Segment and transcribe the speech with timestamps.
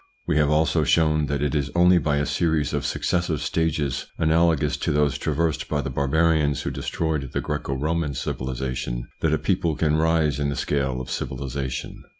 [0.25, 4.75] We have also shown that it is only by a series of successive stages, analogous
[4.77, 9.75] to those traversed by the barbarians who destroyed the Greco Roman civilisation, that a people
[9.75, 12.01] can rise in the scale of civilisation.